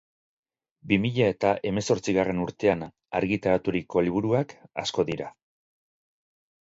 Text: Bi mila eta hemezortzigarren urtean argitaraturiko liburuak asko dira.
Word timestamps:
Bi 0.91 0.97
mila 1.03 1.27
eta 1.33 1.51
hemezortzigarren 1.71 2.41
urtean 2.45 2.83
argitaraturiko 3.21 4.03
liburuak 4.07 4.57
asko 4.85 5.07
dira. 5.11 5.29